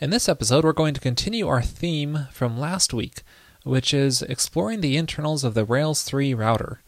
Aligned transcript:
In 0.00 0.10
this 0.10 0.28
episode, 0.28 0.62
we're 0.62 0.72
going 0.72 0.94
to 0.94 1.00
continue 1.00 1.48
our 1.48 1.60
theme 1.60 2.28
from 2.30 2.56
last 2.56 2.94
week, 2.94 3.22
which 3.64 3.92
is 3.92 4.22
exploring 4.22 4.80
the 4.80 4.96
internals 4.96 5.42
of 5.42 5.54
the 5.54 5.64
Rails 5.64 6.04
3 6.04 6.34
router. 6.34 6.82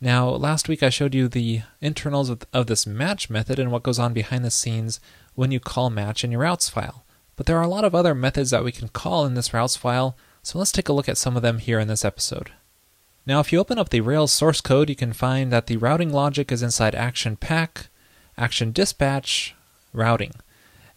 Now, 0.00 0.30
last 0.30 0.66
week 0.66 0.82
I 0.82 0.88
showed 0.88 1.14
you 1.14 1.28
the 1.28 1.60
internals 1.82 2.30
of, 2.30 2.66
this 2.66 2.86
match 2.86 3.28
method 3.28 3.58
and 3.58 3.70
what 3.70 3.82
goes 3.82 3.98
on 3.98 4.14
behind 4.14 4.42
the 4.42 4.50
scenes 4.50 5.00
when 5.34 5.50
you 5.50 5.60
call 5.60 5.90
match 5.90 6.24
in 6.24 6.30
your 6.32 6.40
routes 6.40 6.70
file. 6.70 7.04
But 7.36 7.44
there 7.44 7.58
are 7.58 7.62
a 7.62 7.68
lot 7.68 7.84
of 7.84 7.94
other 7.94 8.14
methods 8.14 8.52
that 8.52 8.64
we 8.64 8.72
can 8.72 8.88
call 8.88 9.26
in 9.26 9.34
this 9.34 9.52
routes 9.52 9.76
file, 9.76 10.16
so 10.42 10.58
let's 10.58 10.72
take 10.72 10.88
a 10.88 10.94
look 10.94 11.10
at 11.10 11.18
some 11.18 11.36
of 11.36 11.42
them 11.42 11.58
here 11.58 11.78
in 11.78 11.88
this 11.88 12.06
episode. 12.06 12.52
Now, 13.26 13.40
if 13.40 13.52
you 13.52 13.58
open 13.58 13.78
up 13.78 13.90
the 13.90 14.00
Rails 14.00 14.32
source 14.32 14.62
code, 14.62 14.88
you 14.88 14.96
can 14.96 15.12
find 15.12 15.52
that 15.52 15.66
the 15.66 15.76
routing 15.76 16.10
logic 16.10 16.50
is 16.50 16.62
inside 16.62 16.94
action 16.94 17.36
pack, 17.36 17.88
action 18.38 18.72
dispatch, 18.72 19.54
routing. 19.92 20.32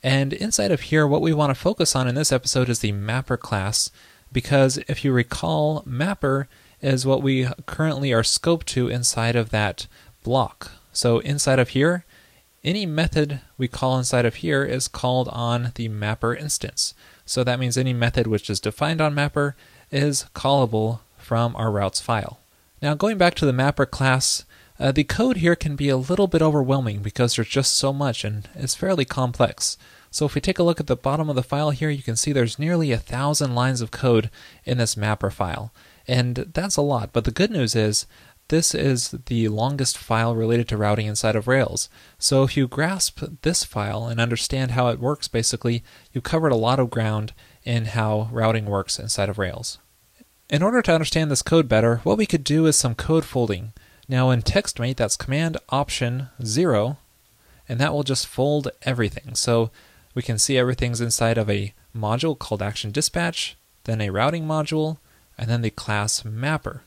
And 0.02 0.32
inside 0.34 0.72
of 0.72 0.82
here, 0.82 1.06
what 1.06 1.22
we 1.22 1.34
want 1.34 1.50
to 1.50 1.60
focus 1.60 1.96
on 1.96 2.08
in 2.08 2.16
this 2.16 2.32
episode 2.32 2.70
is 2.70 2.80
the 2.80 2.92
mapper 2.92 3.38
class, 3.38 3.92
because 4.32 4.78
if 4.88 5.04
you 5.04 5.12
recall, 5.12 5.84
mapper 5.86 6.48
is 6.82 7.06
what 7.06 7.22
we 7.22 7.48
currently 7.66 8.14
are 8.14 8.22
scoped 8.22 8.66
to 8.66 8.88
inside 8.88 9.36
of 9.36 9.50
that 9.50 9.88
block. 10.24 10.72
So 10.94 11.20
inside 11.20 11.60
of 11.60 11.70
here, 11.70 12.06
any 12.64 12.86
method 12.86 13.42
we 13.58 13.68
call 13.68 13.98
inside 13.98 14.26
of 14.26 14.36
here 14.36 14.64
is 14.64 14.88
called 14.88 15.28
on 15.30 15.72
the 15.76 15.88
mapper 15.88 16.36
instance. 16.36 16.94
So 17.26 17.44
that 17.44 17.60
means 17.60 17.78
any 17.78 17.94
method 17.94 18.28
which 18.28 18.50
is 18.50 18.60
defined 18.60 19.02
on 19.02 19.14
mapper 19.14 19.56
is 19.92 20.26
callable 20.34 21.00
from 21.18 21.56
our 21.56 21.72
routes 21.72 22.02
file. 22.02 22.40
Now 22.82 22.96
going 22.96 23.18
back 23.18 23.36
to 23.36 23.46
the 23.46 23.54
mapper 23.54 23.86
class, 23.86 24.46
uh, 24.80 24.92
the 24.92 25.04
code 25.04 25.38
here 25.38 25.56
can 25.56 25.76
be 25.76 25.90
a 25.90 25.98
little 25.98 26.28
bit 26.28 26.42
overwhelming 26.42 27.02
because 27.02 27.36
there's 27.36 27.50
just 27.50 27.76
so 27.76 27.92
much 27.92 28.24
and 28.24 28.48
it's 28.56 28.76
fairly 28.76 29.06
complex. 29.06 29.78
So 30.12 30.26
if 30.26 30.34
we 30.36 30.42
take 30.42 30.58
a 30.58 30.64
look 30.64 30.80
at 30.80 30.88
the 30.88 30.96
bottom 30.96 31.30
of 31.30 31.36
the 31.36 31.44
file 31.44 31.72
here, 31.72 31.90
you 31.90 32.02
can 32.02 32.16
see 32.16 32.32
there's 32.32 32.58
nearly 32.58 32.92
a 32.92 32.98
thousand 32.98 33.54
lines 33.54 33.82
of 33.82 33.92
code 33.92 34.30
in 34.66 34.78
this 34.78 34.98
mapper 34.98 35.30
file. 35.30 35.74
And 36.08 36.36
that's 36.36 36.78
a 36.78 36.82
lot, 36.82 37.12
but 37.14 37.26
the 37.26 37.32
good 37.32 37.52
news 37.52 37.76
is 37.76 38.08
this 38.48 38.74
is 38.74 39.12
the 39.28 39.48
longest 39.50 39.98
file 39.98 40.36
related 40.36 40.68
to 40.70 40.78
routing 40.78 41.06
inside 41.06 41.36
of 41.36 41.48
Rails. 41.48 41.88
So 42.18 42.44
if 42.44 42.58
you 42.58 42.68
grasp 42.68 43.22
this 43.44 43.64
file 43.64 44.08
and 44.08 44.20
understand 44.20 44.72
how 44.72 44.88
it 44.88 45.00
works, 45.00 45.28
basically, 45.28 45.84
you've 46.12 46.24
covered 46.24 46.52
a 46.52 46.56
lot 46.56 46.80
of 46.80 46.90
ground 46.90 47.34
in 47.64 47.86
how 47.86 48.28
routing 48.32 48.66
works 48.66 48.98
inside 48.98 49.30
of 49.30 49.38
Rails. 49.38 49.78
In 50.50 50.64
order 50.64 50.82
to 50.82 50.94
understand 50.94 51.30
this 51.30 51.44
code 51.44 51.68
better, 51.68 51.98
what 51.98 52.18
we 52.18 52.26
could 52.26 52.44
do 52.44 52.66
is 52.66 52.76
some 52.76 52.96
code 52.96 53.24
folding. 53.24 53.72
Now 54.10 54.32
in 54.32 54.42
TextMate, 54.42 54.96
that's 54.96 55.16
Command 55.16 55.58
Option 55.70 56.30
0, 56.44 56.98
and 57.70 57.80
that 57.80 57.94
will 57.94 58.02
just 58.02 58.26
fold 58.26 58.72
everything. 58.82 59.36
So 59.36 59.70
we 60.16 60.24
can 60.24 60.40
see 60.40 60.58
everything's 60.58 61.00
inside 61.00 61.38
of 61.38 61.48
a 61.48 61.74
module 61.96 62.38
called 62.38 62.64
Action 62.64 62.90
Dispatch, 62.90 63.56
then 63.84 64.02
a 64.02 64.10
routing 64.10 64.46
module, 64.46 64.98
and 65.38 65.48
then 65.48 65.62
the 65.62 65.70
class 65.70 66.26
mapper. 66.26 66.82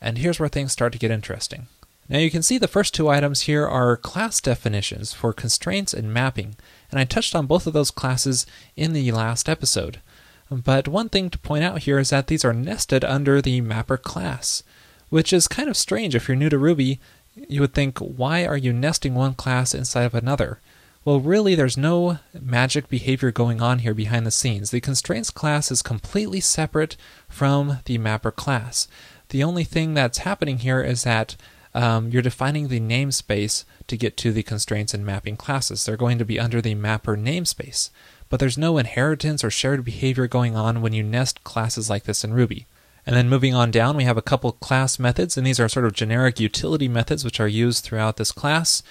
And 0.00 0.18
here's 0.18 0.40
where 0.40 0.48
things 0.48 0.72
start 0.72 0.92
to 0.94 0.98
get 0.98 1.12
interesting. 1.12 1.68
Now 2.08 2.18
you 2.18 2.30
can 2.30 2.42
see 2.42 2.58
the 2.58 2.66
first 2.66 2.92
two 2.92 3.08
items 3.08 3.42
here 3.42 3.64
are 3.64 3.96
class 3.96 4.40
definitions 4.40 5.12
for 5.12 5.32
constraints 5.32 5.94
and 5.94 6.12
mapping, 6.12 6.56
and 6.90 6.98
I 6.98 7.04
touched 7.04 7.36
on 7.36 7.46
both 7.46 7.68
of 7.68 7.72
those 7.72 7.92
classes 7.92 8.46
in 8.74 8.92
the 8.92 9.12
last 9.12 9.48
episode. 9.48 10.00
But 10.50 10.88
one 10.88 11.08
thing 11.08 11.30
to 11.30 11.38
point 11.38 11.62
out 11.62 11.82
here 11.82 12.00
is 12.00 12.10
that 12.10 12.26
these 12.26 12.44
are 12.44 12.52
nested 12.52 13.04
under 13.04 13.40
the 13.40 13.60
mapper 13.60 13.96
class 13.96 14.64
which 15.08 15.32
is 15.32 15.48
kind 15.48 15.68
of 15.68 15.76
strange 15.76 16.14
if 16.14 16.28
you're 16.28 16.36
new 16.36 16.48
to 16.48 16.58
Ruby. 16.58 17.00
You 17.48 17.60
would 17.62 17.74
think, 17.74 17.98
why 17.98 18.46
are 18.46 18.56
you 18.56 18.72
nesting 18.72 19.14
one 19.14 19.34
class 19.34 19.74
inside 19.74 20.04
of 20.04 20.14
another? 20.14 20.60
Well, 21.04 21.20
really, 21.20 21.54
there's 21.54 21.76
no 21.76 22.18
magic 22.32 22.88
behavior 22.88 23.30
going 23.30 23.60
on 23.60 23.80
here 23.80 23.92
behind 23.92 24.26
the 24.26 24.30
scenes. 24.30 24.70
The 24.70 24.80
constraints 24.80 25.30
class 25.30 25.70
is 25.70 25.82
completely 25.82 26.40
separate 26.40 26.96
from 27.28 27.80
the 27.84 27.98
mapper 27.98 28.30
class. 28.30 28.88
The 29.28 29.44
only 29.44 29.64
thing 29.64 29.92
that's 29.92 30.18
happening 30.18 30.58
here 30.58 30.80
is 30.80 31.02
that 31.02 31.36
um, 31.74 32.08
you're 32.08 32.22
defining 32.22 32.68
the 32.68 32.80
namespace 32.80 33.64
to 33.88 33.96
get 33.96 34.16
to 34.18 34.32
the 34.32 34.42
constraints 34.42 34.94
and 34.94 35.04
mapping 35.04 35.36
classes. 35.36 35.84
They're 35.84 35.96
going 35.96 36.18
to 36.18 36.24
be 36.24 36.40
under 36.40 36.62
the 36.62 36.74
mapper 36.74 37.16
namespace. 37.16 37.90
But 38.30 38.40
there's 38.40 38.56
no 38.56 38.78
inheritance 38.78 39.44
or 39.44 39.50
shared 39.50 39.84
behavior 39.84 40.26
going 40.26 40.56
on 40.56 40.80
when 40.80 40.92
you 40.92 41.02
nest 41.02 41.44
classes 41.44 41.90
like 41.90 42.04
this 42.04 42.24
in 42.24 42.32
Ruby. 42.32 42.66
And 43.06 43.14
then 43.14 43.28
moving 43.28 43.54
on 43.54 43.70
down, 43.70 43.96
we 43.96 44.04
have 44.04 44.16
a 44.16 44.22
couple 44.22 44.52
class 44.52 44.98
methods, 44.98 45.36
and 45.36 45.46
these 45.46 45.60
are 45.60 45.68
sort 45.68 45.84
of 45.84 45.92
generic 45.92 46.40
utility 46.40 46.88
methods 46.88 47.24
which 47.24 47.38
are 47.38 47.48
used 47.48 47.84
throughout 47.84 48.16
this 48.16 48.32
class. 48.32 48.82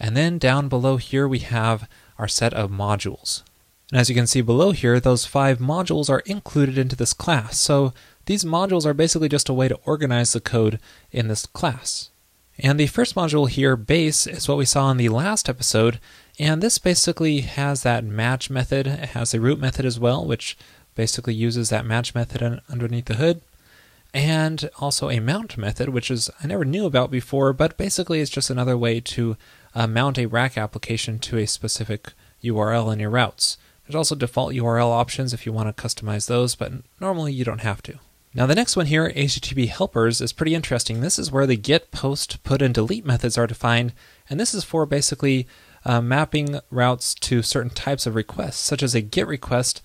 And 0.00 0.16
then 0.16 0.38
down 0.38 0.68
below 0.68 0.96
here, 0.96 1.28
we 1.28 1.40
have 1.40 1.88
our 2.18 2.28
set 2.28 2.54
of 2.54 2.70
modules. 2.70 3.42
And 3.90 4.00
as 4.00 4.08
you 4.08 4.14
can 4.14 4.26
see 4.26 4.40
below 4.40 4.70
here, 4.70 5.00
those 5.00 5.26
five 5.26 5.58
modules 5.58 6.08
are 6.08 6.20
included 6.20 6.78
into 6.78 6.96
this 6.96 7.12
class. 7.12 7.58
So 7.58 7.92
these 8.26 8.44
modules 8.44 8.86
are 8.86 8.94
basically 8.94 9.28
just 9.28 9.48
a 9.48 9.54
way 9.54 9.68
to 9.68 9.78
organize 9.84 10.32
the 10.32 10.40
code 10.40 10.78
in 11.10 11.28
this 11.28 11.46
class. 11.46 12.10
And 12.58 12.78
the 12.78 12.86
first 12.86 13.14
module 13.14 13.48
here, 13.48 13.76
base, 13.76 14.26
is 14.26 14.48
what 14.48 14.58
we 14.58 14.64
saw 14.64 14.90
in 14.90 14.96
the 14.96 15.08
last 15.10 15.48
episode. 15.48 16.00
And 16.38 16.62
this 16.62 16.78
basically 16.78 17.42
has 17.42 17.82
that 17.82 18.04
match 18.04 18.50
method. 18.50 18.86
It 18.86 19.10
has 19.10 19.32
a 19.32 19.40
root 19.40 19.60
method 19.60 19.84
as 19.84 19.98
well, 19.98 20.24
which 20.24 20.56
basically 20.94 21.34
uses 21.34 21.68
that 21.70 21.86
match 21.86 22.14
method 22.14 22.60
underneath 22.68 23.04
the 23.04 23.14
hood 23.14 23.40
and 24.14 24.70
also 24.78 25.10
a 25.10 25.20
mount 25.20 25.56
method, 25.58 25.90
which 25.90 26.10
is 26.10 26.30
I 26.42 26.46
never 26.46 26.64
knew 26.64 26.86
about 26.86 27.10
before, 27.10 27.52
but 27.52 27.76
basically 27.76 28.20
it's 28.20 28.30
just 28.30 28.50
another 28.50 28.76
way 28.76 29.00
to 29.00 29.36
uh, 29.74 29.86
mount 29.86 30.18
a 30.18 30.26
rack 30.26 30.56
application 30.56 31.18
to 31.20 31.38
a 31.38 31.46
specific 31.46 32.12
URL 32.42 32.92
in 32.92 33.00
your 33.00 33.10
routes. 33.10 33.58
There's 33.86 33.96
also 33.96 34.14
default 34.14 34.54
URL 34.54 34.90
options 34.90 35.32
if 35.32 35.46
you 35.46 35.52
want 35.52 35.74
to 35.74 35.82
customize 35.82 36.26
those, 36.26 36.54
but 36.54 36.72
normally 37.00 37.32
you 37.32 37.44
don't 37.44 37.60
have 37.60 37.82
to. 37.82 37.98
Now 38.34 38.46
the 38.46 38.54
next 38.54 38.76
one 38.76 38.86
here, 38.86 39.10
HTTP 39.10 39.68
helpers, 39.68 40.20
is 40.20 40.32
pretty 40.32 40.54
interesting. 40.54 41.00
This 41.00 41.18
is 41.18 41.32
where 41.32 41.46
the 41.46 41.56
get, 41.56 41.90
post, 41.90 42.42
put, 42.44 42.60
and 42.60 42.74
delete 42.74 43.06
methods 43.06 43.38
are 43.38 43.46
defined, 43.46 43.94
and 44.28 44.38
this 44.38 44.52
is 44.52 44.64
for 44.64 44.84
basically 44.84 45.46
uh, 45.84 46.00
mapping 46.00 46.60
routes 46.70 47.14
to 47.14 47.42
certain 47.42 47.70
types 47.70 48.06
of 48.06 48.14
requests, 48.14 48.58
such 48.58 48.82
as 48.82 48.94
a 48.94 49.00
GET 49.00 49.26
request. 49.26 49.82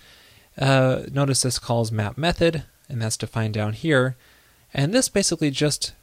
Uh, 0.58 1.04
notice 1.12 1.42
this 1.42 1.58
calls 1.58 1.92
map 1.92 2.18
method, 2.18 2.64
and 2.94 3.02
that's 3.02 3.18
defined 3.18 3.56
down 3.56 3.74
here. 3.74 4.16
And 4.74 4.94
this 4.94 5.10
basically 5.10 5.52
just 5.52 5.94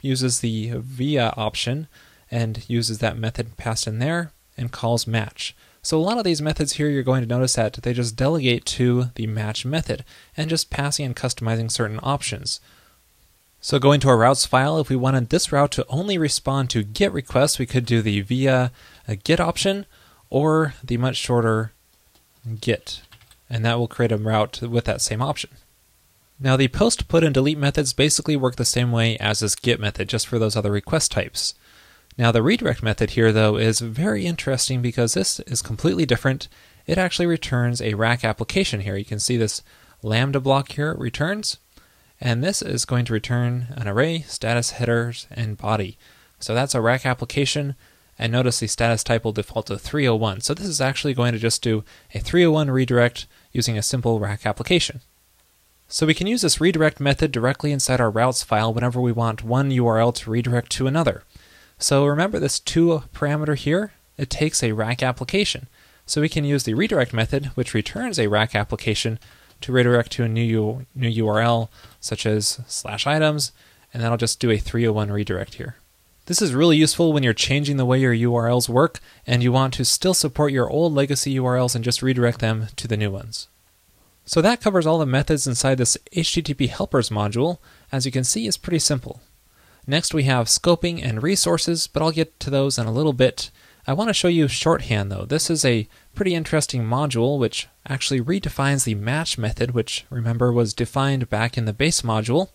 uses 0.00 0.40
the 0.40 0.72
via 0.76 1.32
option 1.36 1.86
and 2.30 2.68
uses 2.68 2.98
that 2.98 3.16
method 3.16 3.56
passed 3.56 3.86
in 3.86 4.00
there 4.00 4.32
and 4.58 4.72
calls 4.72 5.06
match. 5.06 5.54
So 5.82 5.98
a 5.98 6.02
lot 6.02 6.18
of 6.18 6.24
these 6.24 6.42
methods 6.42 6.74
here 6.74 6.88
you're 6.88 7.02
going 7.02 7.22
to 7.22 7.28
notice 7.28 7.54
that 7.54 7.74
they 7.74 7.92
just 7.92 8.16
delegate 8.16 8.64
to 8.66 9.06
the 9.14 9.26
match 9.26 9.64
method 9.64 10.04
and 10.36 10.50
just 10.50 10.70
passing 10.70 11.06
and 11.06 11.16
customizing 11.16 11.70
certain 11.70 12.00
options. 12.02 12.60
So 13.60 13.78
going 13.78 14.00
to 14.00 14.08
our 14.08 14.18
routes 14.18 14.44
file, 14.44 14.78
if 14.78 14.88
we 14.88 14.96
wanted 14.96 15.30
this 15.30 15.52
route 15.52 15.70
to 15.72 15.86
only 15.88 16.18
respond 16.18 16.70
to 16.70 16.82
GET 16.82 17.12
requests, 17.12 17.58
we 17.58 17.66
could 17.66 17.86
do 17.86 18.02
the 18.02 18.20
via 18.20 18.72
a 19.06 19.14
GET 19.16 19.38
option 19.38 19.86
or 20.30 20.74
the 20.82 20.96
much 20.96 21.16
shorter 21.16 21.72
GET, 22.60 23.02
and 23.48 23.64
that 23.64 23.78
will 23.78 23.86
create 23.86 24.10
a 24.10 24.16
route 24.16 24.62
with 24.62 24.84
that 24.86 25.00
same 25.00 25.22
option. 25.22 25.50
Now 26.44 26.56
the 26.56 26.66
post, 26.66 27.06
put, 27.06 27.22
and 27.22 27.32
delete 27.32 27.56
methods 27.56 27.92
basically 27.92 28.36
work 28.36 28.56
the 28.56 28.64
same 28.64 28.90
way 28.90 29.16
as 29.18 29.38
this 29.38 29.54
get 29.54 29.78
method, 29.78 30.08
just 30.08 30.26
for 30.26 30.40
those 30.40 30.56
other 30.56 30.72
request 30.72 31.12
types. 31.12 31.54
Now 32.18 32.32
the 32.32 32.42
redirect 32.42 32.82
method 32.82 33.10
here, 33.10 33.30
though, 33.30 33.56
is 33.56 33.78
very 33.78 34.26
interesting 34.26 34.82
because 34.82 35.14
this 35.14 35.38
is 35.40 35.62
completely 35.62 36.04
different. 36.04 36.48
It 36.84 36.98
actually 36.98 37.26
returns 37.26 37.80
a 37.80 37.94
rack 37.94 38.24
application 38.24 38.80
here. 38.80 38.96
You 38.96 39.04
can 39.04 39.20
see 39.20 39.36
this 39.36 39.62
lambda 40.02 40.40
block 40.40 40.72
here 40.72 40.94
returns, 40.94 41.58
and 42.20 42.42
this 42.42 42.60
is 42.60 42.84
going 42.86 43.04
to 43.04 43.12
return 43.12 43.68
an 43.76 43.86
array, 43.86 44.22
status 44.22 44.72
headers, 44.72 45.28
and 45.30 45.56
body. 45.56 45.96
So 46.40 46.56
that's 46.56 46.74
a 46.74 46.80
rack 46.80 47.06
application, 47.06 47.76
and 48.18 48.32
notice 48.32 48.58
the 48.58 48.66
status 48.66 49.04
type 49.04 49.22
will 49.22 49.30
default 49.30 49.68
to 49.68 49.78
301. 49.78 50.40
So 50.40 50.54
this 50.54 50.66
is 50.66 50.80
actually 50.80 51.14
going 51.14 51.34
to 51.34 51.38
just 51.38 51.62
do 51.62 51.84
a 52.12 52.18
301 52.18 52.68
redirect 52.68 53.28
using 53.52 53.78
a 53.78 53.82
simple 53.82 54.18
rack 54.18 54.44
application. 54.44 55.02
So 55.92 56.06
we 56.06 56.14
can 56.14 56.26
use 56.26 56.40
this 56.40 56.58
redirect 56.58 57.00
method 57.00 57.32
directly 57.32 57.70
inside 57.70 58.00
our 58.00 58.10
routes 58.10 58.42
file 58.42 58.72
whenever 58.72 58.98
we 58.98 59.12
want 59.12 59.44
one 59.44 59.68
URL 59.68 60.14
to 60.14 60.30
redirect 60.30 60.72
to 60.72 60.86
another. 60.86 61.22
So 61.76 62.06
remember 62.06 62.38
this 62.38 62.58
to 62.60 63.02
parameter 63.12 63.58
here, 63.58 63.92
it 64.16 64.30
takes 64.30 64.62
a 64.62 64.72
rack 64.72 65.02
application. 65.02 65.68
So 66.06 66.22
we 66.22 66.30
can 66.30 66.46
use 66.46 66.64
the 66.64 66.72
redirect 66.72 67.12
method, 67.12 67.50
which 67.56 67.74
returns 67.74 68.18
a 68.18 68.28
rack 68.28 68.54
application 68.54 69.18
to 69.60 69.70
redirect 69.70 70.10
to 70.12 70.24
a 70.24 70.28
new, 70.28 70.86
new 70.94 71.26
URL, 71.26 71.68
such 72.00 72.24
as 72.24 72.62
slash 72.66 73.06
items, 73.06 73.52
and 73.92 74.02
that'll 74.02 74.16
just 74.16 74.40
do 74.40 74.50
a 74.50 74.56
301 74.56 75.12
redirect 75.12 75.56
here. 75.56 75.76
This 76.24 76.40
is 76.40 76.54
really 76.54 76.78
useful 76.78 77.12
when 77.12 77.22
you're 77.22 77.34
changing 77.34 77.76
the 77.76 77.84
way 77.84 78.00
your 78.00 78.14
URLs 78.14 78.66
work 78.66 78.98
and 79.26 79.42
you 79.42 79.52
want 79.52 79.74
to 79.74 79.84
still 79.84 80.14
support 80.14 80.52
your 80.52 80.70
old 80.70 80.94
legacy 80.94 81.36
URLs 81.36 81.74
and 81.74 81.84
just 81.84 82.00
redirect 82.00 82.38
them 82.38 82.68
to 82.76 82.88
the 82.88 82.96
new 82.96 83.10
ones. 83.10 83.48
So 84.24 84.40
that 84.40 84.60
covers 84.60 84.86
all 84.86 84.98
the 84.98 85.06
methods 85.06 85.46
inside 85.46 85.78
this 85.78 85.98
HTTP 86.12 86.68
helpers 86.68 87.10
module. 87.10 87.58
As 87.90 88.06
you 88.06 88.12
can 88.12 88.24
see, 88.24 88.46
it's 88.46 88.56
pretty 88.56 88.78
simple. 88.78 89.20
Next 89.86 90.14
we 90.14 90.24
have 90.24 90.46
scoping 90.46 91.04
and 91.04 91.22
resources, 91.22 91.88
but 91.88 92.02
I'll 92.02 92.12
get 92.12 92.38
to 92.40 92.50
those 92.50 92.78
in 92.78 92.86
a 92.86 92.92
little 92.92 93.12
bit. 93.12 93.50
I 93.84 93.94
want 93.94 94.08
to 94.08 94.14
show 94.14 94.28
you 94.28 94.46
shorthand 94.46 95.10
though. 95.10 95.24
This 95.24 95.50
is 95.50 95.64
a 95.64 95.88
pretty 96.14 96.34
interesting 96.34 96.84
module 96.84 97.38
which 97.38 97.66
actually 97.88 98.20
redefines 98.20 98.84
the 98.84 98.94
match 98.94 99.38
method, 99.38 99.72
which 99.72 100.04
remember 100.08 100.52
was 100.52 100.72
defined 100.72 101.28
back 101.28 101.58
in 101.58 101.64
the 101.64 101.72
base 101.72 102.02
module. 102.02 102.50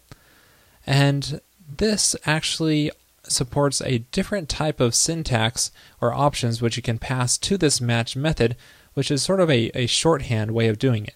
And 0.86 1.42
this 1.68 2.16
actually 2.26 2.92
supports 3.24 3.82
a 3.82 3.98
different 3.98 4.48
type 4.48 4.80
of 4.80 4.96
syntax 4.96 5.70
or 6.00 6.14
options 6.14 6.62
which 6.62 6.78
you 6.78 6.84
can 6.84 6.98
pass 6.98 7.38
to 7.40 7.58
this 7.58 7.82
match 7.82 8.16
method, 8.16 8.56
which 8.94 9.12
is 9.12 9.22
sort 9.22 9.42
of 9.42 9.50
a, 9.50 9.70
a 9.78 9.86
shorthand 9.86 10.52
way 10.52 10.70
of 10.70 10.80
doing 10.80 11.04
it. 11.04 11.16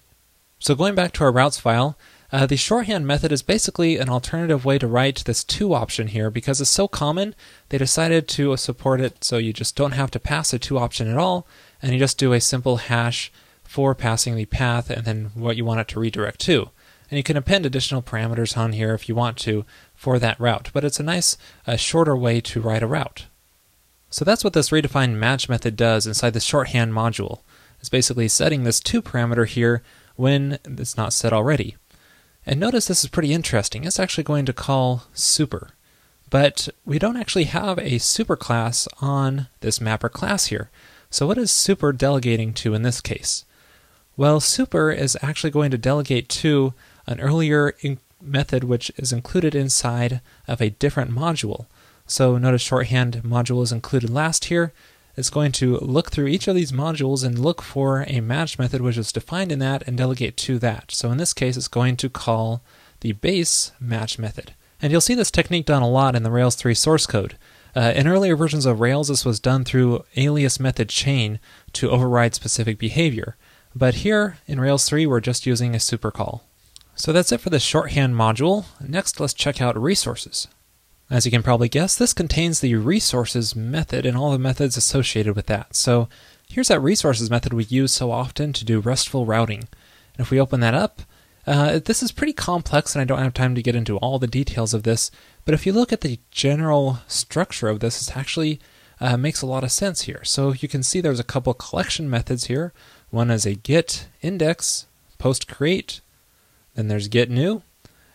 So 0.62 0.76
going 0.76 0.94
back 0.94 1.12
to 1.14 1.24
our 1.24 1.32
routes 1.32 1.60
file, 1.60 1.98
uh, 2.32 2.46
the 2.46 2.56
shorthand 2.56 3.08
method 3.08 3.32
is 3.32 3.42
basically 3.42 3.98
an 3.98 4.10
alternative 4.10 4.64
way 4.64 4.78
to 4.78 4.86
write 4.86 5.24
this 5.26 5.44
to 5.44 5.74
option 5.74 6.06
here 6.06 6.30
because 6.30 6.62
it's 6.62 6.70
so 6.70 6.88
common, 6.88 7.34
they 7.70 7.80
decided 7.80 8.28
to 8.28 8.56
support 8.58 9.02
it 9.02 9.24
so 9.24 9.38
you 9.38 9.54
just 9.54 9.76
don't 9.76 9.94
have 9.94 10.12
to 10.12 10.20
pass 10.20 10.54
a 10.54 10.60
to 10.60 10.78
option 10.78 11.10
at 11.10 11.18
all, 11.18 11.48
and 11.82 11.94
you 11.94 11.98
just 11.98 12.20
do 12.20 12.32
a 12.32 12.40
simple 12.40 12.78
hash 12.78 13.32
for 13.64 13.96
passing 13.96 14.36
the 14.36 14.46
path 14.46 14.92
and 14.92 15.04
then 15.04 15.32
what 15.34 15.58
you 15.58 15.66
want 15.66 15.80
it 15.80 15.88
to 15.88 16.00
redirect 16.00 16.40
to. 16.42 16.70
And 17.10 17.18
you 17.18 17.24
can 17.24 17.38
append 17.38 17.66
additional 17.66 18.04
parameters 18.04 18.56
on 18.56 18.74
here 18.74 18.94
if 18.94 19.10
you 19.10 19.16
want 19.16 19.38
to 19.40 19.66
for 19.96 20.20
that 20.20 20.40
route, 20.40 20.70
but 20.74 20.84
it's 20.84 21.00
a 21.00 21.04
nice, 21.04 21.40
uh, 21.66 21.76
shorter 21.76 22.16
way 22.16 22.40
to 22.40 22.62
write 22.62 22.84
a 22.84 22.88
route. 22.88 23.26
So 24.12 24.24
that's 24.24 24.44
what 24.44 24.54
this 24.54 24.70
redefined 24.70 25.16
match 25.16 25.50
method 25.50 25.76
does 25.76 26.06
inside 26.06 26.34
the 26.34 26.40
shorthand 26.40 26.94
module. 26.94 27.40
It's 27.80 27.90
basically 27.90 28.28
setting 28.28 28.64
this 28.64 28.80
to 28.82 29.02
parameter 29.02 29.48
here 29.48 29.82
when 30.16 30.60
it's 30.66 30.98
not 30.98 31.14
set 31.14 31.34
already. 31.34 31.76
And 32.46 32.60
notice 32.60 32.88
this 32.88 33.04
is 33.04 33.10
pretty 33.10 33.34
interesting. 33.34 33.84
It's 33.84 34.00
actually 34.00 34.24
going 34.24 34.46
to 34.46 34.54
call 34.54 35.04
super. 35.14 35.72
But 36.30 36.70
we 36.86 36.98
don't 36.98 37.18
actually 37.18 37.44
have 37.46 37.78
a 37.80 37.98
super 37.98 38.36
class 38.36 38.88
on 39.02 39.48
this 39.60 39.82
mapper 39.82 40.10
class 40.10 40.48
here. 40.48 40.70
So 41.10 41.28
what 41.28 41.38
is 41.38 41.52
super 41.52 41.92
delegating 41.92 42.54
to 42.54 42.74
in 42.74 42.84
this 42.84 43.02
case? 43.02 43.46
Well, 44.16 44.40
super 44.40 44.92
is 44.92 45.18
actually 45.22 45.52
going 45.52 45.72
to 45.72 45.78
delegate 45.78 46.30
to 46.30 46.74
an 47.06 47.20
earlier 47.20 47.76
method 48.22 48.64
which 48.64 48.92
is 48.96 49.12
included 49.12 49.54
inside 49.56 50.22
of 50.48 50.62
a 50.62 50.70
different 50.70 51.12
module. 51.12 51.66
So 52.08 52.38
notice 52.38 52.62
shorthand 52.62 53.22
module 53.24 53.64
is 53.64 53.72
included 53.72 54.10
last 54.10 54.46
here. 54.46 54.74
It's 55.16 55.30
going 55.30 55.52
to 55.54 55.78
look 55.78 56.12
through 56.12 56.28
each 56.28 56.48
of 56.48 56.56
these 56.56 56.72
modules 56.72 57.24
and 57.26 57.38
look 57.38 57.62
for 57.62 58.06
a 58.08 58.22
match 58.22 58.58
method 58.58 58.82
which 58.82 58.98
is 58.98 59.12
defined 59.12 59.52
in 59.52 59.60
that 59.60 59.84
and 59.88 59.98
delegate 59.98 60.38
to 60.38 60.60
that. 60.60 60.92
So 60.92 61.12
in 61.12 61.18
this 61.18 61.34
case, 61.34 61.58
it's 61.58 61.68
going 61.68 61.98
to 61.98 62.10
call 62.10 62.64
the 63.02 63.12
base 63.14 63.72
match 63.80 64.18
method. 64.18 64.54
And 64.82 64.92
you'll 64.92 65.02
see 65.02 65.16
this 65.16 65.32
technique 65.32 65.66
done 65.66 65.84
a 65.84 65.90
lot 65.90 66.16
in 66.16 66.24
the 66.24 66.32
Rails 66.32 66.56
3 66.56 66.74
source 66.74 67.06
code. 67.06 67.38
Uh, 67.76 67.94
in 67.96 68.08
earlier 68.08 68.36
versions 68.36 68.66
of 68.66 68.80
Rails, 68.80 69.08
this 69.08 69.24
was 69.24 69.40
done 69.40 69.64
through 69.64 70.04
alias 70.16 70.60
method 70.60 70.90
chain 70.90 71.40
to 71.74 71.90
override 71.90 72.36
specific 72.36 72.78
behavior. 72.78 73.38
But 73.76 73.96
here 73.96 74.38
in 74.48 74.60
Rails 74.60 74.86
3, 74.86 75.06
we're 75.06 75.22
just 75.22 75.46
using 75.46 75.74
a 75.76 75.80
super 75.80 76.12
call. 76.12 76.44
So 76.96 77.14
that's 77.14 77.32
it 77.32 77.40
for 77.40 77.50
the 77.50 77.60
shorthand 77.60 78.16
module. 78.16 78.66
Next, 78.86 79.20
let's 79.20 79.34
check 79.34 79.62
out 79.62 79.82
resources. 79.82 80.48
As 81.12 81.26
you 81.26 81.32
can 81.32 81.44
probably 81.44 81.68
guess, 81.68 81.98
this 81.98 82.14
contains 82.14 82.62
the 82.62 82.74
resources 82.76 83.54
method 83.54 84.06
and 84.06 84.16
all 84.16 84.32
the 84.32 84.40
methods 84.40 84.78
associated 84.78 85.36
with 85.36 85.48
that. 85.48 85.76
So 85.76 86.08
here's 86.48 86.70
that 86.70 86.80
resources 86.80 87.30
method 87.30 87.52
we 87.52 87.66
use 87.66 87.92
so 87.92 88.12
often 88.12 88.54
to 88.54 88.64
do 88.64 88.80
RESTful 88.80 89.26
routing. 89.26 89.68
And 90.14 90.20
if 90.20 90.32
we 90.32 90.40
open 90.40 90.62
that 90.62 90.74
up, 90.74 91.02
uh, 91.46 91.80
this 91.80 92.02
is 92.02 92.14
pretty 92.14 92.32
complex 92.32 92.96
and 92.96 93.02
I 93.02 93.06
don't 93.06 93.20
have 93.20 93.34
time 93.34 93.56
to 93.56 93.62
get 93.62 93.76
into 93.76 93.98
all 93.98 94.20
the 94.20 94.28
details 94.28 94.74
of 94.74 94.84
this, 94.84 95.12
but 95.44 95.54
if 95.54 95.66
you 95.66 95.74
look 95.74 95.92
at 95.92 96.00
the 96.00 96.18
general 96.32 97.00
structure 97.08 97.68
of 97.68 97.82
this, 97.82 98.08
it 98.08 98.16
actually 98.16 98.62
uh, 99.02 99.18
makes 99.18 99.42
a 99.42 99.48
lot 99.48 99.66
of 99.66 99.72
sense 99.72 100.04
here. 100.04 100.24
So 100.24 100.54
you 100.54 100.70
can 100.70 100.82
see 100.82 101.02
there's 101.02 101.20
a 101.20 101.26
couple 101.26 101.54
collection 101.54 102.10
methods 102.10 102.46
here. 102.46 102.72
One 103.10 103.30
is 103.30 103.46
a 103.46 103.56
get 103.56 104.08
index, 104.22 104.86
post 105.18 105.50
create, 105.50 106.00
then 106.76 106.88
there's 106.88 107.10
get 107.10 107.30
new, 107.30 107.64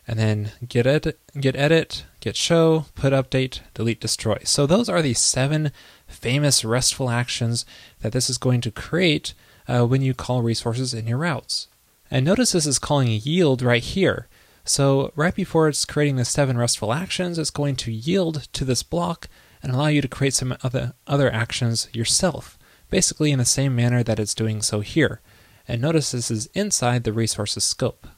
and 0.08 0.18
then 0.18 0.52
get 0.66 0.86
edit, 0.86 1.18
get 1.38 1.56
edit, 1.56 2.04
get 2.26 2.36
show, 2.36 2.86
put 2.96 3.12
update, 3.12 3.60
delete 3.72 4.00
destroy. 4.00 4.38
So 4.42 4.66
those 4.66 4.88
are 4.88 5.00
the 5.00 5.14
seven 5.14 5.70
famous 6.08 6.64
RESTful 6.64 7.08
actions 7.08 7.64
that 8.00 8.10
this 8.10 8.28
is 8.28 8.36
going 8.36 8.60
to 8.62 8.72
create 8.72 9.32
uh, 9.68 9.86
when 9.86 10.02
you 10.02 10.12
call 10.12 10.42
resources 10.42 10.92
in 10.92 11.06
your 11.06 11.18
routes. 11.18 11.68
And 12.10 12.26
notice 12.26 12.50
this 12.50 12.66
is 12.66 12.80
calling 12.80 13.08
yield 13.22 13.62
right 13.62 13.82
here. 13.82 14.26
So 14.64 15.12
right 15.14 15.36
before 15.36 15.68
it's 15.68 15.84
creating 15.84 16.16
the 16.16 16.24
seven 16.24 16.58
RESTful 16.58 16.92
actions, 16.92 17.38
it's 17.38 17.50
going 17.50 17.76
to 17.76 17.92
yield 17.92 18.48
to 18.54 18.64
this 18.64 18.82
block 18.82 19.28
and 19.62 19.72
allow 19.72 19.86
you 19.86 20.00
to 20.00 20.08
create 20.08 20.34
some 20.34 20.56
other, 20.64 20.94
other 21.06 21.32
actions 21.32 21.88
yourself, 21.92 22.58
basically 22.90 23.30
in 23.30 23.38
the 23.38 23.44
same 23.44 23.76
manner 23.76 24.02
that 24.02 24.18
it's 24.18 24.34
doing 24.34 24.62
so 24.62 24.80
here. 24.80 25.20
And 25.68 25.80
notice 25.80 26.10
this 26.10 26.32
is 26.32 26.46
inside 26.54 27.04
the 27.04 27.12
resources 27.12 27.62
scope. 27.62 28.08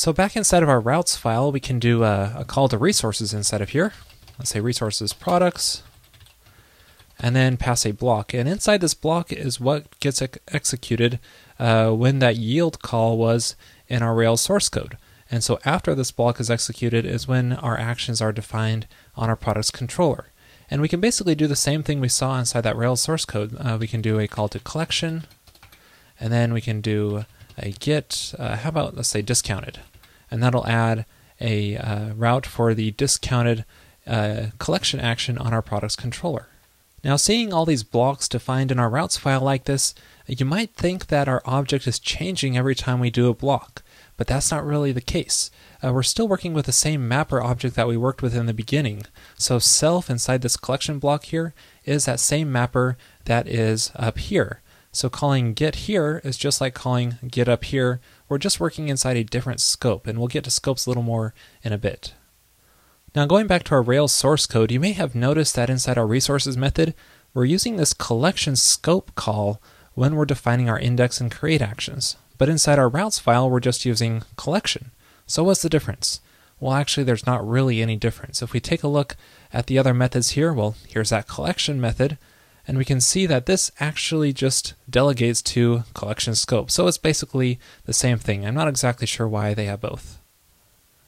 So 0.00 0.14
back 0.14 0.34
inside 0.34 0.62
of 0.62 0.70
our 0.70 0.80
routes 0.80 1.14
file, 1.14 1.52
we 1.52 1.60
can 1.60 1.78
do 1.78 2.04
a, 2.04 2.32
a 2.38 2.44
call 2.46 2.70
to 2.70 2.78
resources 2.78 3.34
inside 3.34 3.60
of 3.60 3.68
here. 3.68 3.92
Let's 4.38 4.48
say 4.48 4.58
resources 4.58 5.12
products, 5.12 5.82
and 7.18 7.36
then 7.36 7.58
pass 7.58 7.84
a 7.84 7.92
block. 7.92 8.32
And 8.32 8.48
inside 8.48 8.80
this 8.80 8.94
block 8.94 9.30
is 9.30 9.60
what 9.60 10.00
gets 10.00 10.22
ex 10.22 10.38
executed 10.48 11.18
uh, 11.58 11.90
when 11.90 12.18
that 12.20 12.36
yield 12.36 12.80
call 12.80 13.18
was 13.18 13.56
in 13.88 14.02
our 14.02 14.14
Rails 14.14 14.40
source 14.40 14.70
code. 14.70 14.96
And 15.30 15.44
so 15.44 15.58
after 15.66 15.94
this 15.94 16.12
block 16.12 16.40
is 16.40 16.50
executed 16.50 17.04
is 17.04 17.28
when 17.28 17.52
our 17.52 17.76
actions 17.76 18.22
are 18.22 18.32
defined 18.32 18.86
on 19.16 19.28
our 19.28 19.36
product's 19.36 19.70
controller. 19.70 20.28
And 20.70 20.80
we 20.80 20.88
can 20.88 21.00
basically 21.00 21.34
do 21.34 21.46
the 21.46 21.54
same 21.54 21.82
thing 21.82 22.00
we 22.00 22.08
saw 22.08 22.38
inside 22.38 22.62
that 22.62 22.74
Rails 22.74 23.02
source 23.02 23.26
code. 23.26 23.54
Uh, 23.60 23.76
we 23.78 23.86
can 23.86 24.00
do 24.00 24.18
a 24.18 24.26
call 24.26 24.48
to 24.48 24.60
collection, 24.60 25.26
and 26.18 26.32
then 26.32 26.54
we 26.54 26.62
can 26.62 26.80
do 26.80 27.26
a 27.58 27.72
get, 27.72 28.32
uh, 28.38 28.56
how 28.56 28.70
about 28.70 28.96
let's 28.96 29.10
say 29.10 29.20
discounted, 29.20 29.80
and 30.30 30.42
that'll 30.42 30.66
add 30.66 31.04
a 31.40 31.76
uh, 31.76 32.12
route 32.14 32.46
for 32.46 32.74
the 32.74 32.90
discounted 32.92 33.64
uh, 34.06 34.46
collection 34.58 35.00
action 35.00 35.38
on 35.38 35.52
our 35.52 35.62
product's 35.62 35.96
controller. 35.96 36.48
Now, 37.02 37.16
seeing 37.16 37.52
all 37.52 37.64
these 37.64 37.82
blocks 37.82 38.28
defined 38.28 38.70
in 38.70 38.78
our 38.78 38.90
routes 38.90 39.16
file 39.16 39.40
like 39.40 39.64
this, 39.64 39.94
you 40.26 40.44
might 40.44 40.74
think 40.74 41.06
that 41.06 41.28
our 41.28 41.42
object 41.46 41.86
is 41.86 41.98
changing 41.98 42.58
every 42.58 42.74
time 42.74 43.00
we 43.00 43.10
do 43.10 43.28
a 43.28 43.34
block, 43.34 43.82
but 44.18 44.26
that's 44.26 44.50
not 44.50 44.66
really 44.66 44.92
the 44.92 45.00
case. 45.00 45.50
Uh, 45.82 45.92
we're 45.94 46.02
still 46.02 46.28
working 46.28 46.52
with 46.52 46.66
the 46.66 46.72
same 46.72 47.08
mapper 47.08 47.42
object 47.42 47.74
that 47.74 47.88
we 47.88 47.96
worked 47.96 48.20
with 48.20 48.36
in 48.36 48.44
the 48.44 48.52
beginning. 48.52 49.04
So 49.38 49.58
self 49.58 50.10
inside 50.10 50.42
this 50.42 50.58
collection 50.58 50.98
block 50.98 51.24
here 51.24 51.54
is 51.86 52.04
that 52.04 52.20
same 52.20 52.52
mapper 52.52 52.98
that 53.24 53.48
is 53.48 53.92
up 53.96 54.18
here. 54.18 54.60
So 54.92 55.08
calling 55.08 55.54
get 55.54 55.76
here 55.76 56.20
is 56.22 56.36
just 56.36 56.60
like 56.60 56.74
calling 56.74 57.18
get 57.26 57.48
up 57.48 57.64
here. 57.64 58.00
We're 58.30 58.38
just 58.38 58.60
working 58.60 58.88
inside 58.88 59.16
a 59.16 59.24
different 59.24 59.60
scope, 59.60 60.06
and 60.06 60.16
we'll 60.16 60.28
get 60.28 60.44
to 60.44 60.52
scopes 60.52 60.86
a 60.86 60.90
little 60.90 61.02
more 61.02 61.34
in 61.64 61.72
a 61.72 61.78
bit. 61.78 62.14
Now 63.12 63.26
going 63.26 63.48
back 63.48 63.64
to 63.64 63.74
our 63.74 63.82
Rails 63.82 64.12
source 64.12 64.46
code, 64.46 64.70
you 64.70 64.78
may 64.78 64.92
have 64.92 65.16
noticed 65.16 65.56
that 65.56 65.68
inside 65.68 65.98
our 65.98 66.06
resources 66.06 66.56
method, 66.56 66.94
we're 67.34 67.44
using 67.44 67.76
this 67.76 67.92
collection 67.92 68.54
scope 68.54 69.12
call 69.16 69.60
when 69.94 70.14
we're 70.14 70.26
defining 70.26 70.70
our 70.70 70.78
index 70.78 71.20
and 71.20 71.28
create 71.28 71.60
actions. 71.60 72.16
But 72.38 72.48
inside 72.48 72.78
our 72.78 72.88
routes 72.88 73.18
file, 73.18 73.50
we're 73.50 73.58
just 73.58 73.84
using 73.84 74.22
collection. 74.36 74.92
So 75.26 75.42
what's 75.42 75.62
the 75.62 75.68
difference? 75.68 76.20
Well, 76.60 76.74
actually, 76.74 77.02
there's 77.02 77.26
not 77.26 77.46
really 77.46 77.82
any 77.82 77.96
difference. 77.96 78.42
If 78.42 78.52
we 78.52 78.60
take 78.60 78.84
a 78.84 78.88
look 78.88 79.16
at 79.52 79.66
the 79.66 79.76
other 79.76 79.92
methods 79.92 80.30
here, 80.30 80.52
well, 80.52 80.76
here's 80.86 81.10
that 81.10 81.26
collection 81.26 81.80
method, 81.80 82.16
and 82.66 82.78
we 82.78 82.84
can 82.84 83.00
see 83.00 83.26
that 83.26 83.46
this 83.46 83.70
actually 83.80 84.32
just 84.32 84.74
delegates 84.88 85.42
to 85.42 85.84
collection 85.94 86.34
scope. 86.34 86.70
So 86.70 86.86
it's 86.86 86.98
basically 86.98 87.58
the 87.86 87.92
same 87.92 88.18
thing. 88.18 88.44
I'm 88.46 88.54
not 88.54 88.68
exactly 88.68 89.06
sure 89.06 89.28
why 89.28 89.54
they 89.54 89.64
have 89.66 89.80
both. 89.80 90.18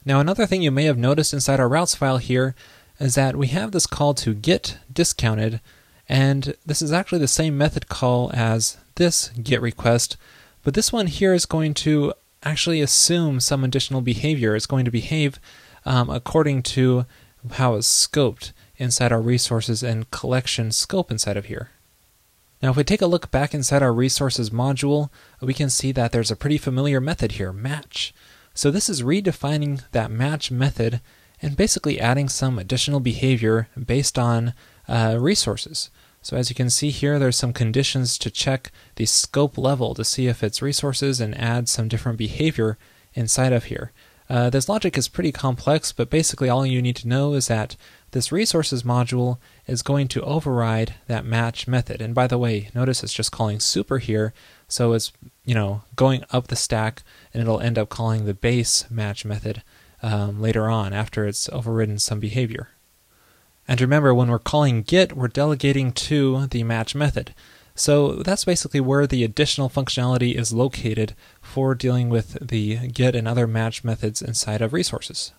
Now 0.05 0.19
another 0.19 0.45
thing 0.45 0.61
you 0.61 0.71
may 0.71 0.85
have 0.85 0.97
noticed 0.97 1.33
inside 1.33 1.59
our 1.59 1.69
routes 1.69 1.95
file 1.95 2.17
here 2.17 2.55
is 2.99 3.15
that 3.15 3.35
we 3.35 3.47
have 3.47 3.71
this 3.71 3.87
call 3.87 4.13
to 4.15 4.33
get 4.33 4.77
discounted 4.91 5.61
and 6.09 6.55
this 6.65 6.81
is 6.81 6.91
actually 6.91 7.19
the 7.19 7.27
same 7.27 7.57
method 7.57 7.87
call 7.87 8.29
as 8.33 8.77
this 8.95 9.29
get 9.41 9.61
request 9.61 10.17
but 10.63 10.73
this 10.73 10.91
one 10.91 11.07
here 11.07 11.33
is 11.33 11.45
going 11.45 11.73
to 11.73 12.13
actually 12.41 12.81
assume 12.81 13.39
some 13.39 13.63
additional 13.63 14.01
behavior. 14.01 14.55
It's 14.55 14.65
going 14.65 14.85
to 14.85 14.91
behave 14.91 15.39
um, 15.85 16.09
according 16.09 16.63
to 16.63 17.05
how 17.51 17.75
it's 17.75 17.87
scoped 17.87 18.53
inside 18.77 19.11
our 19.11 19.21
resources 19.21 19.83
and 19.83 20.09
collection 20.11 20.71
scope 20.71 21.11
inside 21.11 21.37
of 21.37 21.45
here. 21.45 21.69
Now, 22.61 22.71
if 22.71 22.77
we 22.77 22.83
take 22.83 23.01
a 23.01 23.07
look 23.07 23.29
back 23.29 23.53
inside 23.53 23.83
our 23.83 23.93
resources 23.93 24.49
module, 24.49 25.09
we 25.41 25.53
can 25.53 25.69
see 25.69 25.91
that 25.91 26.11
there's 26.11 26.31
a 26.31 26.35
pretty 26.35 26.57
familiar 26.57 27.01
method 27.01 27.33
here, 27.33 27.51
match. 27.51 28.13
So 28.53 28.71
this 28.71 28.87
is 28.89 29.01
redefining 29.01 29.83
that 29.91 30.11
match 30.11 30.49
method 30.49 31.01
and 31.41 31.57
basically 31.57 31.99
adding 31.99 32.29
some 32.29 32.57
additional 32.57 33.01
behavior 33.01 33.67
based 33.85 34.17
on 34.17 34.53
uh, 34.87 35.17
resources. 35.19 35.89
So 36.21 36.37
as 36.37 36.49
you 36.49 36.55
can 36.55 36.69
see 36.69 36.89
here, 36.89 37.19
there's 37.19 37.35
some 37.35 37.51
conditions 37.51 38.17
to 38.19 38.31
check 38.31 38.71
the 38.95 39.05
scope 39.05 39.57
level 39.57 39.93
to 39.93 40.05
see 40.05 40.27
if 40.27 40.41
it's 40.41 40.61
resources 40.61 41.19
and 41.19 41.37
add 41.37 41.67
some 41.67 41.89
different 41.89 42.17
behavior 42.17 42.77
inside 43.13 43.51
of 43.51 43.65
here. 43.65 43.91
Uh, 44.29 44.49
this 44.49 44.69
logic 44.69 44.97
is 44.97 45.09
pretty 45.09 45.33
complex, 45.33 45.91
but 45.91 46.09
basically 46.09 46.47
all 46.47 46.65
you 46.65 46.81
need 46.81 46.95
to 46.95 47.09
know 47.09 47.33
is 47.33 47.47
that 47.47 47.75
this 48.13 48.31
resources 48.31 48.83
module 48.83 49.37
is 49.67 49.81
going 49.81 50.07
to 50.07 50.21
override 50.21 50.95
that 51.07 51.25
match 51.25 51.67
method. 51.67 52.01
And 52.01 52.15
by 52.15 52.27
the 52.27 52.37
way, 52.37 52.69
notice 52.73 53.03
it's 53.03 53.13
just 53.13 53.31
calling 53.31 53.59
super 53.59 53.97
here, 53.97 54.33
so 54.67 54.93
it's 54.93 55.11
you 55.45 55.53
know 55.53 55.83
going 55.95 56.23
up 56.31 56.47
the 56.47 56.55
stack, 56.55 57.03
and 57.33 57.41
it'll 57.41 57.59
end 57.59 57.77
up 57.77 57.89
calling 57.89 58.25
the 58.25 58.33
base 58.33 58.89
match 58.89 59.25
method 59.25 59.61
um, 60.01 60.41
later 60.41 60.69
on 60.69 60.93
after 60.93 61.27
it's 61.27 61.49
overridden 61.49 61.99
some 61.99 62.19
behavior. 62.19 62.69
And 63.67 63.79
remember, 63.79 64.13
when 64.13 64.29
we're 64.29 64.39
calling 64.39 64.81
get, 64.81 65.13
we're 65.13 65.27
delegating 65.27 65.91
to 65.93 66.47
the 66.47 66.63
match 66.63 66.95
method. 66.95 67.33
So 67.75 68.17
that's 68.17 68.45
basically 68.45 68.81
where 68.81 69.07
the 69.07 69.23
additional 69.23 69.69
functionality 69.69 70.35
is 70.35 70.53
located 70.53 71.15
for 71.41 71.73
dealing 71.73 72.09
with 72.09 72.37
the 72.45 72.87
get 72.89 73.15
and 73.15 73.27
other 73.27 73.47
match 73.47 73.83
methods 73.83 74.21
inside 74.21 74.61
of 74.61 74.73
resources. 74.73 75.31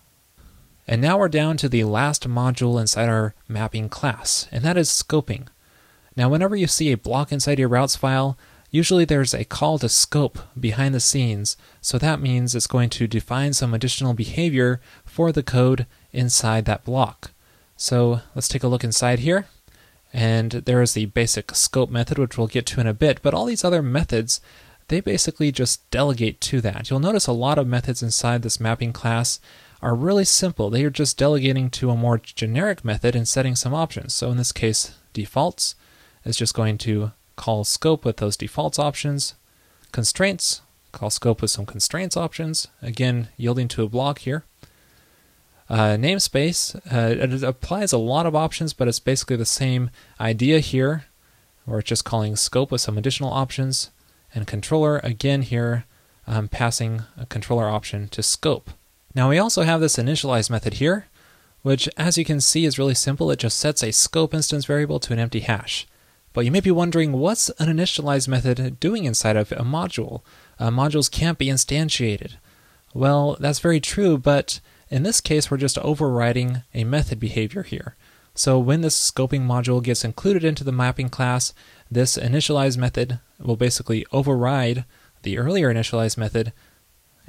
And 0.87 1.01
now 1.01 1.17
we're 1.17 1.29
down 1.29 1.57
to 1.57 1.69
the 1.69 1.83
last 1.83 2.27
module 2.27 2.79
inside 2.79 3.09
our 3.09 3.33
mapping 3.47 3.89
class, 3.89 4.47
and 4.51 4.63
that 4.63 4.77
is 4.77 4.89
scoping. 4.89 5.47
Now, 6.15 6.29
whenever 6.29 6.55
you 6.55 6.67
see 6.67 6.91
a 6.91 6.97
block 6.97 7.31
inside 7.31 7.59
your 7.59 7.67
routes 7.67 7.95
file, 7.95 8.37
usually 8.69 9.03
there's 9.03 9.33
a 9.33 9.45
call 9.45 9.79
to 9.79 9.89
scope 9.89 10.37
behind 10.59 10.93
the 10.93 10.99
scenes, 10.99 11.57
so 11.81 11.97
that 11.97 12.21
means 12.21 12.53
it's 12.53 12.67
going 12.67 12.89
to 12.91 13.07
define 13.07 13.53
some 13.53 13.73
additional 13.73 14.13
behavior 14.13 14.79
for 15.03 15.31
the 15.31 15.43
code 15.43 15.87
inside 16.13 16.65
that 16.65 16.85
block. 16.85 17.31
So 17.77 18.21
let's 18.35 18.47
take 18.47 18.63
a 18.63 18.67
look 18.67 18.83
inside 18.83 19.19
here. 19.19 19.47
And 20.13 20.51
there 20.51 20.81
is 20.81 20.93
the 20.93 21.07
basic 21.07 21.53
scope 21.55 21.89
method, 21.89 22.17
which 22.17 22.37
we'll 22.37 22.47
get 22.47 22.65
to 22.67 22.79
in 22.79 22.87
a 22.87 22.93
bit, 22.93 23.21
but 23.21 23.33
all 23.33 23.45
these 23.45 23.65
other 23.65 23.81
methods, 23.81 24.39
they 24.87 25.01
basically 25.01 25.51
just 25.51 25.89
delegate 25.91 26.39
to 26.41 26.61
that. 26.61 26.89
You'll 26.89 26.99
notice 26.99 27.27
a 27.27 27.33
lot 27.33 27.57
of 27.57 27.67
methods 27.67 28.01
inside 28.01 28.41
this 28.41 28.59
mapping 28.59 28.93
class 28.93 29.41
are 29.81 29.95
really 29.95 30.25
simple. 30.25 30.69
They 30.69 30.83
are 30.83 30.89
just 30.89 31.17
delegating 31.17 31.69
to 31.71 31.91
a 31.91 31.95
more 31.95 32.17
generic 32.17 32.83
method 32.83 33.15
and 33.15 33.27
setting 33.27 33.55
some 33.55 33.73
options. 33.73 34.13
So 34.13 34.31
in 34.31 34.37
this 34.37 34.51
case, 34.51 34.95
defaults 35.13 35.75
is 36.23 36.37
just 36.37 36.53
going 36.53 36.77
to 36.79 37.11
call 37.35 37.63
scope 37.63 38.05
with 38.05 38.17
those 38.17 38.37
defaults 38.37 38.79
options. 38.79 39.35
Constraints, 39.91 40.61
call 40.91 41.09
scope 41.09 41.41
with 41.41 41.51
some 41.51 41.65
constraints 41.65 42.17
options, 42.17 42.67
again 42.81 43.29
yielding 43.37 43.67
to 43.69 43.83
a 43.83 43.89
block 43.89 44.19
here. 44.19 44.45
Uh, 45.67 45.97
namespace, 45.97 46.75
uh, 46.93 47.23
it 47.23 47.43
applies 47.43 47.91
a 47.91 47.97
lot 47.97 48.25
of 48.25 48.35
options, 48.35 48.73
but 48.73 48.87
it's 48.87 48.99
basically 48.99 49.35
the 49.35 49.45
same 49.45 49.89
idea 50.19 50.59
here, 50.59 51.05
where 51.65 51.79
it's 51.79 51.89
just 51.89 52.05
calling 52.05 52.35
scope 52.35 52.71
with 52.71 52.81
some 52.81 52.97
additional 52.97 53.31
options. 53.31 53.89
And 54.33 54.45
controller, 54.45 54.99
again 54.99 55.41
here, 55.41 55.85
I'm 56.27 56.47
passing 56.47 57.03
a 57.17 57.25
controller 57.25 57.67
option 57.67 58.07
to 58.09 58.21
scope. 58.21 58.69
Now 59.15 59.29
we 59.29 59.39
also 59.39 59.63
have 59.63 59.79
this 59.79 59.95
initialize 59.95 60.49
method 60.49 60.75
here, 60.75 61.07
which 61.61 61.87
as 61.97 62.17
you 62.17 62.25
can 62.25 62.41
see 62.41 62.65
is 62.65 62.77
really 62.77 62.93
simple. 62.93 63.31
It 63.31 63.39
just 63.39 63.57
sets 63.57 63.81
a 63.81 63.91
scope 63.91 64.33
instance 64.33 64.65
variable 64.65 64.99
to 64.99 65.13
an 65.13 65.19
empty 65.19 65.39
hash. 65.39 65.87
But 66.33 66.43
you 66.43 66.51
may 66.51 66.59
be 66.59 66.71
wondering 66.71 67.13
what's 67.13 67.49
an 67.51 67.69
initialize 67.69 68.27
method 68.27 68.77
doing 68.81 69.05
inside 69.05 69.37
of 69.37 69.53
a 69.53 69.63
module? 69.63 70.21
Uh, 70.59 70.69
modules 70.69 71.09
can't 71.09 71.37
be 71.37 71.47
instantiated. 71.47 72.33
Well, 72.93 73.37
that's 73.39 73.59
very 73.59 73.79
true, 73.79 74.17
but 74.17 74.59
in 74.89 75.03
this 75.03 75.21
case, 75.21 75.49
we're 75.49 75.57
just 75.57 75.77
overriding 75.79 76.63
a 76.73 76.83
method 76.83 77.19
behavior 77.19 77.63
here. 77.63 77.95
So 78.33 78.59
when 78.59 78.81
this 78.81 79.11
scoping 79.11 79.47
module 79.47 79.81
gets 79.81 80.03
included 80.03 80.43
into 80.43 80.65
the 80.65 80.73
mapping 80.73 81.07
class, 81.07 81.53
this 81.89 82.17
initialize 82.17 82.77
method 82.77 83.19
will 83.39 83.55
basically 83.55 84.05
override 84.11 84.83
the 85.23 85.37
earlier 85.37 85.73
initialize 85.73 86.17
method, 86.17 86.51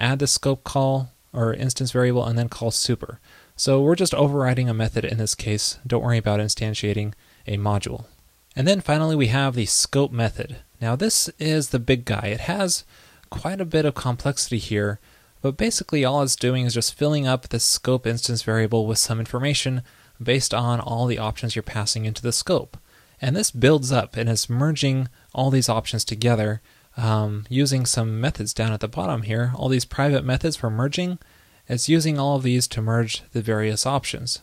add 0.00 0.18
the 0.18 0.26
scope 0.26 0.64
call 0.64 1.12
or 1.36 1.54
instance 1.54 1.92
variable, 1.92 2.24
and 2.24 2.38
then 2.38 2.48
call 2.48 2.70
super. 2.70 3.20
So 3.54 3.80
we're 3.80 3.94
just 3.94 4.14
overriding 4.14 4.68
a 4.68 4.74
method 4.74 5.04
in 5.04 5.18
this 5.18 5.34
case. 5.34 5.78
Don't 5.86 6.02
worry 6.02 6.18
about 6.18 6.40
instantiating 6.40 7.14
a 7.46 7.56
module. 7.56 8.06
And 8.54 8.66
then 8.66 8.80
finally, 8.80 9.14
we 9.14 9.28
have 9.28 9.54
the 9.54 9.66
scope 9.66 10.12
method. 10.12 10.56
Now, 10.80 10.96
this 10.96 11.28
is 11.38 11.68
the 11.68 11.78
big 11.78 12.04
guy. 12.04 12.28
It 12.28 12.40
has 12.40 12.84
quite 13.30 13.60
a 13.60 13.66
bit 13.66 13.84
of 13.84 13.94
complexity 13.94 14.58
here, 14.58 14.98
but 15.42 15.56
basically, 15.56 16.04
all 16.04 16.22
it's 16.22 16.36
doing 16.36 16.64
is 16.64 16.74
just 16.74 16.94
filling 16.94 17.26
up 17.26 17.48
the 17.48 17.60
scope 17.60 18.06
instance 18.06 18.42
variable 18.42 18.86
with 18.86 18.98
some 18.98 19.20
information 19.20 19.82
based 20.22 20.54
on 20.54 20.80
all 20.80 21.06
the 21.06 21.18
options 21.18 21.54
you're 21.54 21.62
passing 21.62 22.04
into 22.04 22.22
the 22.22 22.32
scope. 22.32 22.78
And 23.20 23.34
this 23.34 23.50
builds 23.50 23.92
up 23.92 24.16
and 24.16 24.28
is 24.28 24.50
merging 24.50 25.08
all 25.34 25.50
these 25.50 25.68
options 25.68 26.04
together 26.04 26.60
um, 26.96 27.44
using 27.48 27.84
some 27.86 28.20
methods 28.20 28.54
down 28.54 28.72
at 28.72 28.80
the 28.80 28.88
bottom 28.88 29.22
here, 29.22 29.52
all 29.54 29.68
these 29.68 29.84
private 29.84 30.24
methods 30.24 30.56
for 30.56 30.70
merging, 30.70 31.18
it's 31.68 31.88
using 31.88 32.18
all 32.18 32.36
of 32.36 32.42
these 32.42 32.66
to 32.68 32.80
merge 32.80 33.22
the 33.32 33.42
various 33.42 33.86
options. 33.86 34.40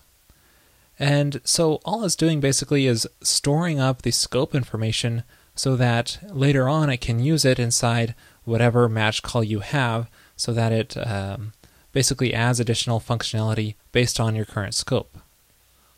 And 1.00 1.42
so 1.44 1.80
all 1.86 2.04
it's 2.04 2.16
doing 2.16 2.40
basically 2.40 2.86
is 2.86 3.08
storing 3.22 3.80
up 3.80 4.02
the 4.02 4.12
scope 4.12 4.54
information 4.54 5.24
so 5.56 5.76
that 5.76 6.20
later 6.30 6.68
on 6.70 6.90
it 6.90 7.02
can 7.02 7.20
use 7.20 7.46
it 7.46 7.60
inside 7.60 8.14
whatever 8.44 8.88
match 8.90 9.24
call 9.24 9.44
you 9.44 9.60
have 9.60 10.10
so 10.36 10.54
that 10.54 10.72
it 10.72 10.98
um, 10.98 11.54
basically 11.92 12.34
adds 12.34 12.60
additional 12.60 13.00
functionality 13.00 13.76
based 13.92 14.20
on 14.20 14.36
your 14.36 14.46
current 14.46 14.74
scope. 14.76 15.18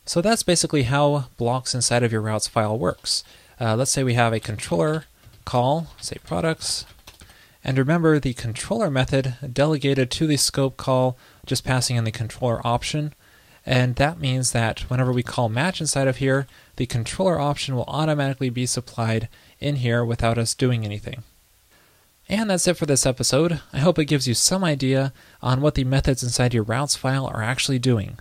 So 0.04 0.20
that's 0.20 0.42
basically 0.42 0.84
how 0.84 1.26
blocks 1.36 1.74
inside 1.74 2.02
of 2.02 2.12
your 2.12 2.20
routes 2.20 2.46
file 2.46 2.78
works. 2.78 3.24
Uh, 3.60 3.74
let's 3.74 3.90
say 3.90 4.04
we 4.04 4.14
have 4.14 4.32
a 4.32 4.40
controller 4.40 5.06
call, 5.46 5.86
say 5.98 6.18
products. 6.22 6.84
And 7.64 7.78
remember 7.78 8.20
the 8.20 8.34
controller 8.34 8.90
method 8.90 9.36
delegated 9.52 10.10
to 10.10 10.26
the 10.26 10.36
scope 10.36 10.76
call, 10.76 11.16
just 11.46 11.64
passing 11.64 11.96
in 11.96 12.04
the 12.04 12.12
controller 12.12 12.64
option. 12.66 13.14
And 13.64 13.96
that 13.96 14.20
means 14.20 14.52
that 14.52 14.88
whenever 14.90 15.10
we 15.10 15.22
call 15.22 15.48
match 15.48 15.80
inside 15.80 16.06
of 16.06 16.18
here, 16.18 16.46
the 16.76 16.86
controller 16.86 17.40
option 17.40 17.74
will 17.74 17.84
automatically 17.88 18.50
be 18.50 18.66
supplied 18.66 19.28
in 19.58 19.76
here 19.76 20.04
without 20.04 20.38
us 20.38 20.54
doing 20.54 20.84
anything. 20.84 21.24
And 22.28 22.50
that's 22.50 22.66
it 22.66 22.76
for 22.76 22.86
this 22.86 23.06
episode. 23.06 23.60
I 23.72 23.78
hope 23.78 23.98
it 23.98 24.04
gives 24.06 24.28
you 24.28 24.34
some 24.34 24.62
idea 24.62 25.12
on 25.40 25.60
what 25.60 25.74
the 25.74 25.84
methods 25.84 26.22
inside 26.22 26.54
your 26.54 26.64
routes 26.64 26.96
file 26.96 27.26
are 27.26 27.42
actually 27.42 27.78
doing. 27.78 28.18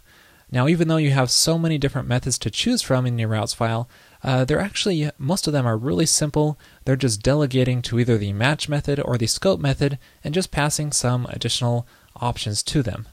Now, 0.51 0.67
even 0.67 0.87
though 0.87 0.97
you 0.97 1.11
have 1.11 1.31
so 1.31 1.57
many 1.57 1.77
different 1.77 2.07
methods 2.07 2.37
to 2.39 2.51
choose 2.51 2.81
from 2.81 3.05
in 3.05 3.17
your 3.17 3.29
routes 3.29 3.53
file, 3.53 3.89
uh, 4.25 4.43
they're 4.43 4.59
actually, 4.59 5.07
most 5.19 5.45
of 5.45 5.53
them 5.53 5.67
are 5.67 5.77
really 5.77 6.07
simple. 6.07 6.57
They're 6.83 6.95
just 6.95 7.21
delegating 7.21 7.83
to 7.83 7.99
either 7.99 8.17
the 8.17 8.33
match 8.33 8.67
method 8.67 8.99
or 8.99 9.19
the 9.19 9.27
scope 9.27 9.59
method 9.59 9.99
and 10.23 10.33
just 10.33 10.49
passing 10.49 10.91
some 10.91 11.27
additional 11.27 11.87
options 12.15 12.63
to 12.63 12.81
them. 12.81 13.07